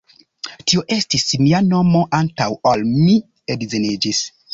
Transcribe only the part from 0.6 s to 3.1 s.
Tio estis mia nomo antaŭ ol